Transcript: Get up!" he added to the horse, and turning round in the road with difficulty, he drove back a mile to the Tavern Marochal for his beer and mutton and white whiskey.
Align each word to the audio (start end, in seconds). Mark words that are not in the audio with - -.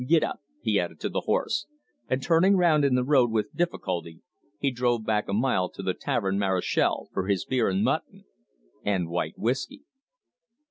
Get 0.07 0.23
up!" 0.23 0.39
he 0.63 0.79
added 0.79 0.99
to 1.01 1.09
the 1.09 1.25
horse, 1.27 1.67
and 2.07 2.23
turning 2.23 2.57
round 2.57 2.83
in 2.83 2.95
the 2.95 3.03
road 3.03 3.29
with 3.29 3.55
difficulty, 3.55 4.23
he 4.57 4.71
drove 4.71 5.05
back 5.05 5.29
a 5.29 5.31
mile 5.33 5.69
to 5.69 5.83
the 5.83 5.93
Tavern 5.93 6.39
Marochal 6.39 7.09
for 7.13 7.27
his 7.27 7.45
beer 7.45 7.69
and 7.69 7.83
mutton 7.83 8.23
and 8.83 9.09
white 9.09 9.37
whiskey. 9.37 9.83